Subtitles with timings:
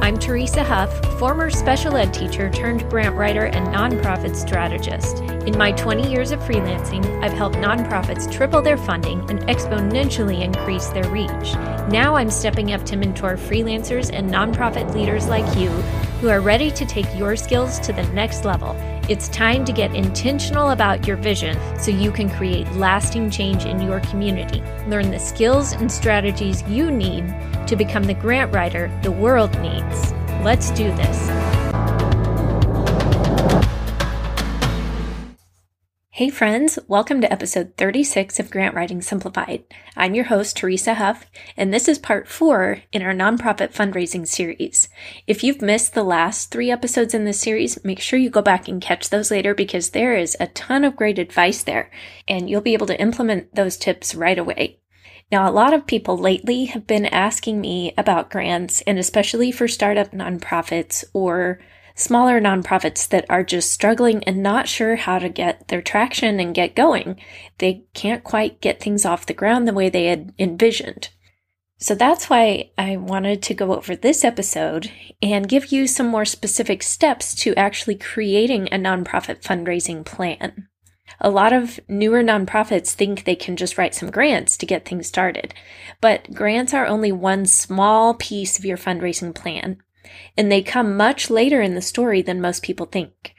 [0.00, 5.18] I'm Teresa Huff, former special ed teacher turned grant writer and nonprofit strategist.
[5.18, 10.88] In my 20 years of freelancing, I've helped nonprofits triple their funding and exponentially increase
[10.88, 11.52] their reach.
[11.90, 15.68] Now I'm stepping up to mentor freelancers and nonprofit leaders like you
[16.20, 18.76] who are ready to take your skills to the next level.
[19.08, 23.80] It's time to get intentional about your vision so you can create lasting change in
[23.80, 24.62] your community.
[24.86, 27.24] Learn the skills and strategies you need
[27.66, 30.12] to become the grant writer the world needs.
[30.42, 31.47] Let's do this.
[36.18, 39.62] Hey, friends, welcome to episode 36 of Grant Writing Simplified.
[39.96, 41.26] I'm your host, Teresa Huff,
[41.56, 44.88] and this is part four in our nonprofit fundraising series.
[45.28, 48.66] If you've missed the last three episodes in this series, make sure you go back
[48.66, 51.88] and catch those later because there is a ton of great advice there,
[52.26, 54.80] and you'll be able to implement those tips right away.
[55.30, 59.68] Now, a lot of people lately have been asking me about grants, and especially for
[59.68, 61.60] startup nonprofits or
[61.98, 66.54] smaller nonprofits that are just struggling and not sure how to get their traction and
[66.54, 67.20] get going.
[67.58, 71.10] They can't quite get things off the ground the way they had envisioned.
[71.80, 74.90] So that's why I wanted to go over this episode
[75.20, 80.68] and give you some more specific steps to actually creating a nonprofit fundraising plan.
[81.20, 85.06] A lot of newer nonprofits think they can just write some grants to get things
[85.06, 85.54] started,
[86.00, 89.78] but grants are only one small piece of your fundraising plan,
[90.36, 93.34] and they come much later in the story than most people think.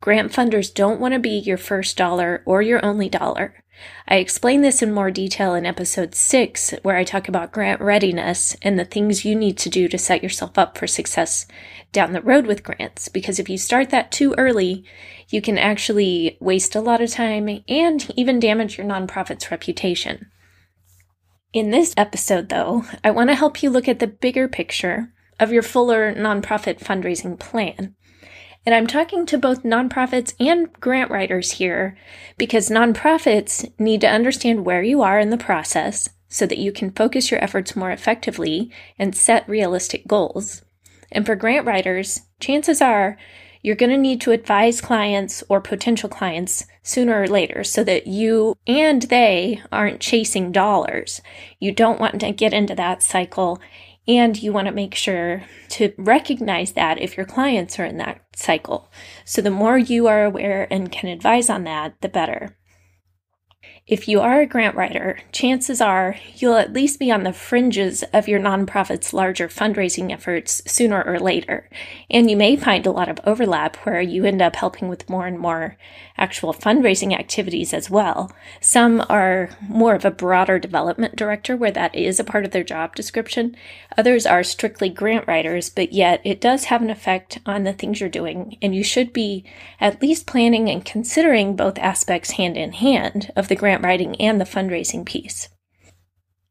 [0.00, 3.62] Grant funders don't want to be your first dollar or your only dollar.
[4.08, 8.56] I explain this in more detail in episode 6, where I talk about grant readiness
[8.62, 11.46] and the things you need to do to set yourself up for success
[11.92, 13.08] down the road with grants.
[13.08, 14.84] Because if you start that too early,
[15.28, 20.30] you can actually waste a lot of time and even damage your nonprofit's reputation.
[21.52, 25.50] In this episode, though, I want to help you look at the bigger picture of
[25.50, 27.96] your fuller nonprofit fundraising plan.
[28.66, 31.96] And I'm talking to both nonprofits and grant writers here
[32.36, 36.92] because nonprofits need to understand where you are in the process so that you can
[36.92, 40.62] focus your efforts more effectively and set realistic goals.
[41.10, 43.16] And for grant writers, chances are
[43.62, 48.06] you're going to need to advise clients or potential clients sooner or later so that
[48.06, 51.20] you and they aren't chasing dollars.
[51.58, 53.60] You don't want to get into that cycle
[54.08, 58.20] and you want to make sure to recognize that if your clients are in that
[58.34, 58.90] cycle.
[59.24, 62.56] So the more you are aware and can advise on that, the better.
[63.86, 68.04] If you are a grant writer, chances are you'll at least be on the fringes
[68.12, 71.68] of your nonprofit's larger fundraising efforts sooner or later.
[72.08, 75.26] And you may find a lot of overlap where you end up helping with more
[75.26, 75.76] and more
[76.20, 78.30] actual fundraising activities as well.
[78.60, 82.62] Some are more of a broader development director where that is a part of their
[82.62, 83.56] job description.
[83.98, 87.98] Others are strictly grant writers, but yet it does have an effect on the things
[87.98, 88.58] you're doing.
[88.62, 89.44] And you should be
[89.80, 94.40] at least planning and considering both aspects hand in hand of the grant writing and
[94.40, 95.48] the fundraising piece.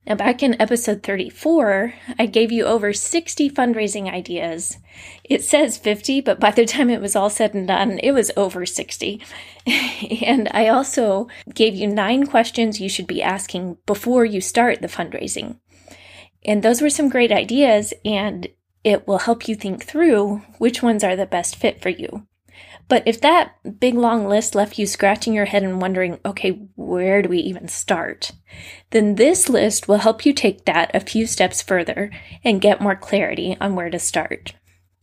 [0.07, 4.77] Now, back in episode 34, I gave you over 60 fundraising ideas.
[5.23, 8.31] It says 50, but by the time it was all said and done, it was
[8.37, 9.21] over 60.
[10.25, 14.87] and I also gave you nine questions you should be asking before you start the
[14.87, 15.59] fundraising.
[16.45, 18.47] And those were some great ideas, and
[18.83, 22.25] it will help you think through which ones are the best fit for you.
[22.87, 27.21] But if that big long list left you scratching your head and wondering, okay, where
[27.21, 28.31] do we even start?
[28.89, 32.09] Then this list will help you take that a few steps further
[32.43, 34.53] and get more clarity on where to start.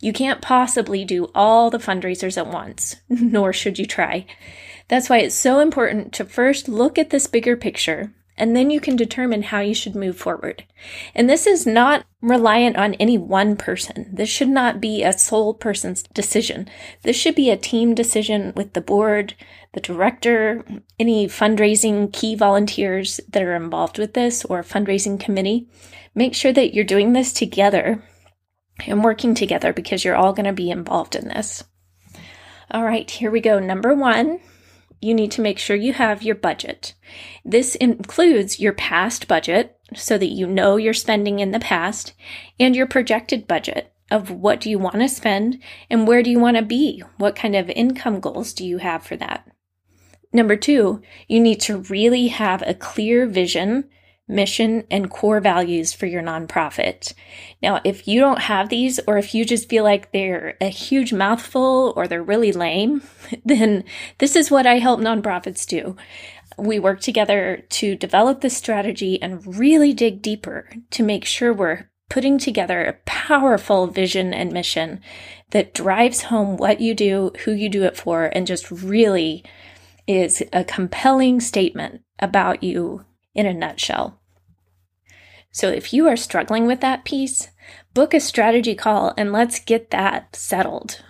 [0.01, 4.27] You can't possibly do all the fundraisers at once, nor should you try.
[4.89, 8.81] That's why it's so important to first look at this bigger picture and then you
[8.81, 10.65] can determine how you should move forward.
[11.15, 14.11] And this is not reliant on any one person.
[14.13, 16.69] This should not be a sole person's decision.
[17.03, 19.35] This should be a team decision with the board,
[19.73, 20.65] the director,
[20.99, 25.69] any fundraising key volunteers that are involved with this or fundraising committee.
[26.15, 28.03] Make sure that you're doing this together
[28.87, 31.65] and working together because you're all going to be involved in this.
[32.71, 33.59] All right, here we go.
[33.59, 34.41] Number one
[35.07, 36.95] you need to make sure you have your budget.
[37.45, 42.13] This includes your past budget so that you know your spending in the past
[42.59, 46.41] and your projected budget of what do you want to spend and where do you
[46.41, 47.03] want to be?
[47.19, 49.49] What kind of income goals do you have for that?
[50.33, 53.89] Number two, you need to really have a clear vision
[54.29, 57.13] mission, and core values for your nonprofit.
[57.63, 61.13] Now, if you don't have these, or if you just feel like they're a huge
[61.13, 63.03] mouthful or they're really lame,
[63.45, 63.85] then
[64.19, 65.97] this is what I help nonprofits do.
[66.59, 71.91] We work together to develop this strategy and really dig deeper to make sure we're
[72.09, 75.01] putting together a powerful vision and mission
[75.51, 79.45] that drives home what you do, who you do it for, and just really
[80.07, 83.05] is a compelling statement about you
[83.37, 84.19] in a nutshell.
[85.53, 87.49] So if you are struggling with that piece,
[87.95, 91.03] book a strategy call and let's get that settled.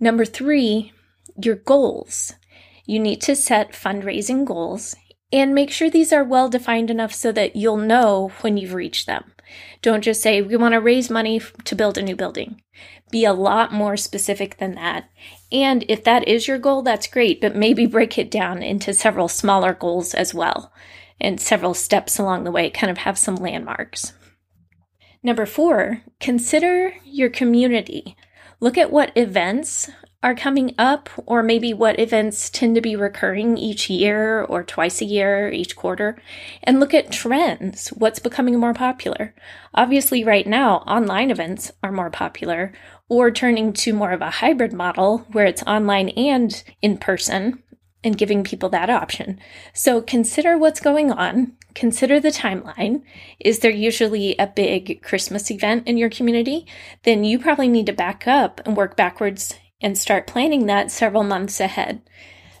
[0.00, 0.92] Number three,
[1.40, 2.32] your goals.
[2.86, 4.94] You need to set fundraising goals
[5.32, 9.06] and make sure these are well defined enough so that you'll know when you've reached
[9.06, 9.32] them.
[9.82, 12.62] Don't just say, we want to raise money to build a new building.
[13.10, 15.08] Be a lot more specific than that.
[15.52, 19.28] And if that is your goal, that's great, but maybe break it down into several
[19.28, 20.72] smaller goals as well
[21.20, 24.12] and several steps along the way, kind of have some landmarks.
[25.22, 28.16] Number four, consider your community.
[28.60, 29.90] Look at what events
[30.22, 35.02] are coming up, or maybe what events tend to be recurring each year or twice
[35.02, 36.16] a year, each quarter,
[36.62, 37.88] and look at trends.
[37.88, 39.34] What's becoming more popular?
[39.74, 42.72] Obviously, right now, online events are more popular,
[43.08, 47.62] or turning to more of a hybrid model where it's online and in person
[48.02, 49.38] and giving people that option.
[49.72, 51.52] So consider what's going on.
[51.74, 53.02] Consider the timeline.
[53.40, 56.66] Is there usually a big Christmas event in your community?
[57.02, 61.24] Then you probably need to back up and work backwards and start planning that several
[61.24, 62.00] months ahead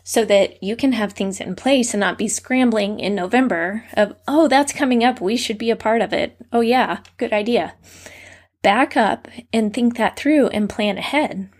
[0.02, 4.14] so that you can have things in place and not be scrambling in November of,
[4.28, 5.20] oh, that's coming up.
[5.20, 6.36] We should be a part of it.
[6.52, 7.74] Oh, yeah, good idea.
[8.64, 11.50] Back up and think that through and plan ahead.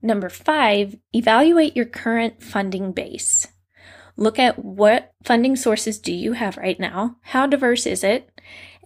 [0.00, 3.48] Number five, evaluate your current funding base.
[4.16, 7.16] Look at what funding sources do you have right now?
[7.22, 8.30] How diverse is it?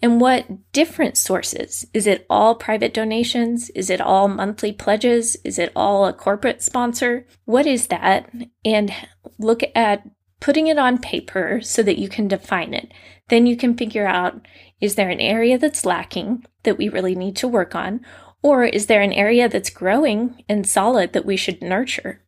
[0.00, 1.86] And what different sources?
[1.92, 3.68] Is it all private donations?
[3.70, 5.36] Is it all monthly pledges?
[5.44, 7.26] Is it all a corporate sponsor?
[7.44, 8.32] What is that?
[8.64, 8.90] And
[9.38, 10.02] look at
[10.42, 12.92] putting it on paper so that you can define it.
[13.28, 14.44] Then you can figure out
[14.80, 18.04] is there an area that's lacking that we really need to work on?
[18.42, 22.24] Or is there an area that's growing and solid that we should nurture?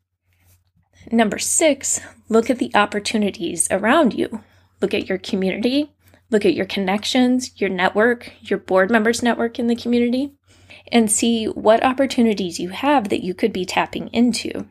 [1.11, 4.45] Number six, look at the opportunities around you.
[4.81, 5.93] Look at your community,
[6.31, 10.35] look at your connections, your network, your board members' network in the community,
[10.93, 14.69] and see what opportunities you have that you could be tapping into.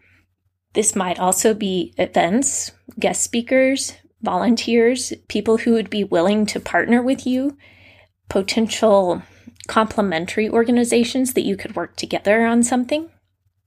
[0.73, 7.01] This might also be events, guest speakers, volunteers, people who would be willing to partner
[7.01, 7.57] with you,
[8.29, 9.21] potential
[9.67, 13.09] complementary organizations that you could work together on something.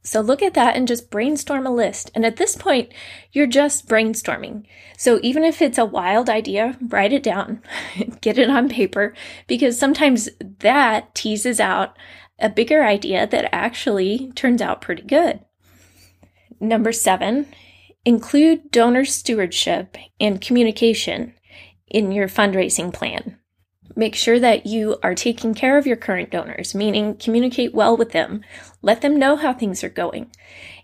[0.03, 2.13] So look at that and just brainstorm a list.
[2.15, 2.93] And at this point,
[3.33, 4.65] you're just brainstorming.
[4.97, 7.61] So even if it's a wild idea, write it down,
[8.21, 9.15] get it on paper,
[9.49, 10.29] because sometimes
[10.61, 11.97] that teases out
[12.39, 15.41] a bigger idea that actually turns out pretty good.
[16.61, 17.47] Number seven,
[18.05, 21.35] include donor stewardship and communication
[21.89, 23.39] in your fundraising plan.
[23.99, 28.13] Make sure that you are taking care of your current donors, meaning communicate well with
[28.13, 28.43] them.
[28.83, 30.31] Let them know how things are going.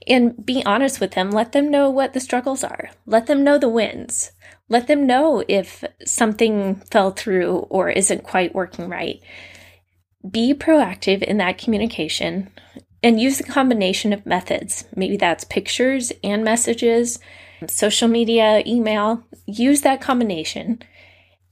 [0.06, 1.30] And be honest with them.
[1.30, 2.90] Let them know what the struggles are.
[3.04, 4.32] Let them know the wins.
[4.68, 9.22] Let them know if something fell through or isn't quite working right.
[10.28, 12.50] Be proactive in that communication
[13.02, 14.84] and use a combination of methods.
[14.94, 17.18] Maybe that's pictures and messages,
[17.66, 19.24] social media, email.
[19.46, 20.82] Use that combination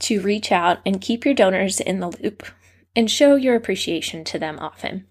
[0.01, 2.45] to reach out and keep your donors in the loop
[2.97, 5.07] and show your appreciation to them often.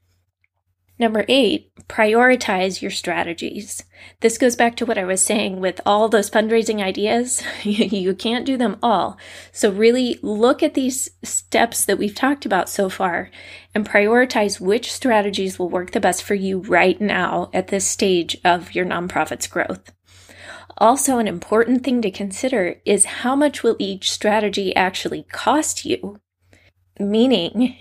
[1.00, 3.82] Number eight, prioritize your strategies.
[4.20, 7.42] This goes back to what I was saying with all those fundraising ideas.
[7.64, 9.18] you can't do them all.
[9.54, 13.32] So, really look at these steps that we've talked about so far
[13.74, 18.36] and prioritize which strategies will work the best for you right now at this stage
[18.44, 19.94] of your nonprofit's growth.
[20.80, 26.20] Also, an important thing to consider is how much will each strategy actually cost you?
[27.00, 27.78] Meaning,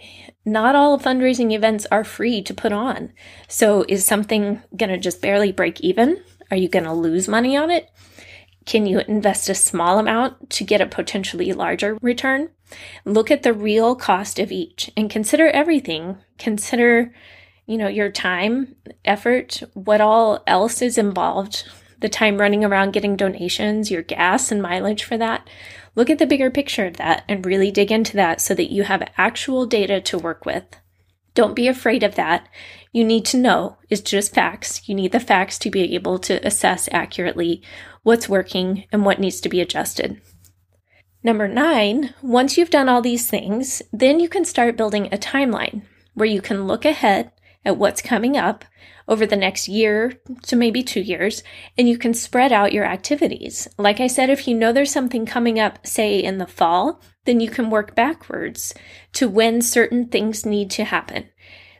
[0.52, 3.12] not all fundraising events are free to put on.
[3.47, 6.23] So, is something going to just barely break even?
[6.50, 7.90] Are you going to lose money on it?
[8.67, 12.50] Can you invest a small amount to get a potentially larger return?
[13.05, 16.19] Look at the real cost of each and consider everything.
[16.38, 17.14] Consider,
[17.67, 21.64] you know, your time, effort, what all else is involved
[22.00, 25.49] the time running around getting donations, your gas and mileage for that.
[25.95, 28.85] Look at the bigger picture of that and really dig into that so that you
[28.85, 30.64] have actual data to work with.
[31.35, 32.49] Don't be afraid of that.
[32.92, 34.88] You need to know it's just facts.
[34.88, 37.62] You need the facts to be able to assess accurately
[38.02, 40.21] what's working and what needs to be adjusted.
[41.23, 45.83] Number nine, once you've done all these things, then you can start building a timeline
[46.14, 47.30] where you can look ahead
[47.65, 48.65] at what's coming up
[49.07, 50.12] over the next year
[50.43, 51.43] to maybe two years,
[51.77, 53.69] and you can spread out your activities.
[53.79, 57.41] Like I said, if you know there's something coming up, say in the fall, then
[57.41, 58.75] you can work backwards
[59.15, 61.29] to when certain things need to happen.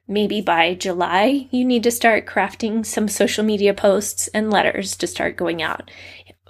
[0.07, 5.07] Maybe by July, you need to start crafting some social media posts and letters to
[5.07, 5.91] start going out.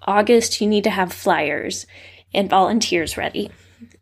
[0.03, 1.87] August, you need to have flyers
[2.33, 3.51] and volunteers ready.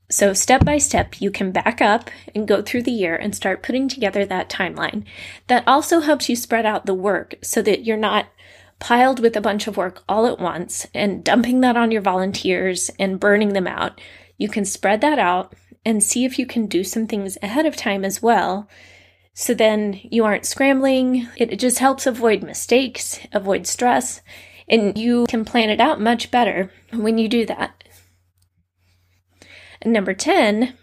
[0.08, 3.62] So, step by step, you can back up and go through the year and start
[3.62, 5.04] putting together that timeline.
[5.48, 8.26] That also helps you spread out the work so that you're not
[8.78, 12.90] piled with a bunch of work all at once and dumping that on your volunteers
[12.98, 14.00] and burning them out.
[14.38, 17.76] You can spread that out and see if you can do some things ahead of
[17.76, 18.68] time as well.
[19.34, 21.28] So then you aren't scrambling.
[21.36, 24.20] It just helps avoid mistakes, avoid stress,
[24.68, 27.84] and you can plan it out much better when you do that.
[29.83, 30.75] And number 10,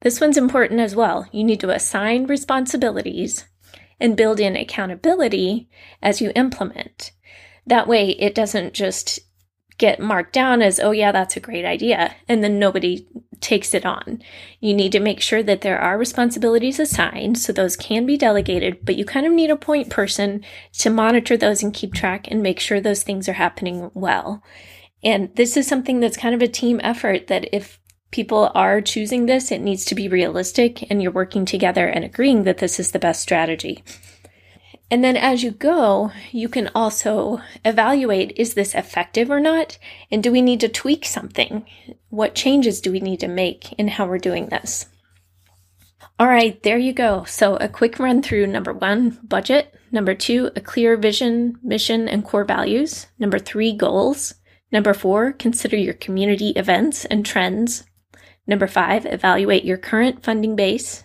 [0.00, 1.26] this one's important as well.
[1.32, 3.46] You need to assign responsibilities
[4.00, 5.68] and build in accountability
[6.02, 7.12] as you implement.
[7.66, 9.20] That way, it doesn't just
[9.78, 13.08] get marked down as, oh, yeah, that's a great idea, and then nobody
[13.40, 14.22] takes it on.
[14.60, 18.84] You need to make sure that there are responsibilities assigned, so those can be delegated,
[18.84, 22.42] but you kind of need a point person to monitor those and keep track and
[22.42, 24.42] make sure those things are happening well.
[25.02, 27.80] And this is something that's kind of a team effort that if
[28.14, 32.44] people are choosing this, it needs to be realistic and you're working together and agreeing
[32.44, 33.82] that this is the best strategy.
[34.88, 39.78] And then as you go, you can also evaluate is this effective or not?
[40.12, 41.66] And do we need to tweak something?
[42.08, 44.86] What changes do we need to make in how we're doing this?
[46.16, 47.24] All right, there you go.
[47.24, 49.74] So, a quick run through number one, budget.
[49.90, 53.08] Number two, a clear vision, mission, and core values.
[53.18, 54.34] Number three, goals.
[54.70, 57.82] Number four, consider your community events and trends.
[58.46, 61.04] Number five, evaluate your current funding base.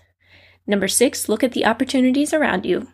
[0.68, 2.88] Number six, look at the opportunities around you.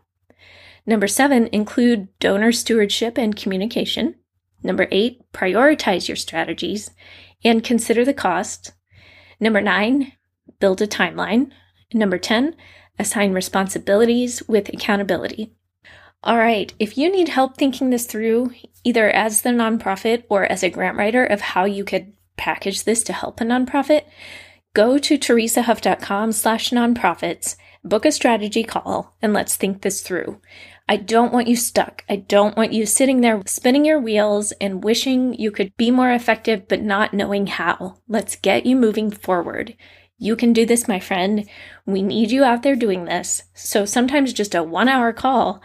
[0.85, 4.15] Number seven, include donor stewardship and communication.
[4.63, 6.91] Number eight, prioritize your strategies
[7.43, 8.71] and consider the cost.
[9.39, 10.13] Number nine,
[10.59, 11.51] build a timeline.
[11.93, 12.55] Number 10,
[12.97, 15.53] assign responsibilities with accountability.
[16.23, 18.51] All right, if you need help thinking this through,
[18.83, 23.03] either as the nonprofit or as a grant writer of how you could package this
[23.03, 24.03] to help a nonprofit,
[24.73, 30.39] go to teresahuff.com slash nonprofits, book a strategy call, and let's think this through.
[30.87, 32.03] I don't want you stuck.
[32.07, 36.11] I don't want you sitting there spinning your wheels and wishing you could be more
[36.11, 37.97] effective, but not knowing how.
[38.07, 39.75] Let's get you moving forward.
[40.17, 41.49] You can do this, my friend.
[41.85, 43.43] We need you out there doing this.
[43.53, 45.61] So sometimes just a one hour call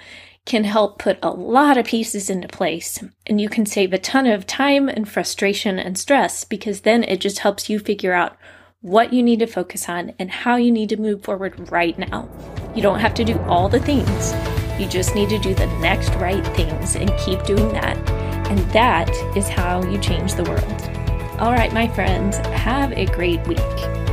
[0.47, 3.03] can help put a lot of pieces into place.
[3.27, 7.21] And you can save a ton of time and frustration and stress because then it
[7.21, 8.37] just helps you figure out
[8.81, 12.29] what you need to focus on and how you need to move forward right now.
[12.75, 14.35] You don't have to do all the things.
[14.81, 17.97] You just need to do the next right things and keep doing that.
[18.49, 20.91] And that is how you change the world.
[21.39, 24.10] All right, my friends, have a great week.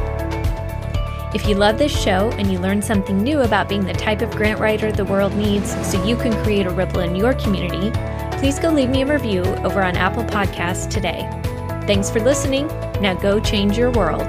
[1.33, 4.31] If you love this show and you learned something new about being the type of
[4.31, 7.91] grant writer the world needs so you can create a ripple in your community,
[8.37, 11.27] please go leave me a review over on Apple Podcasts today.
[11.85, 12.67] Thanks for listening.
[13.01, 14.27] Now go change your world.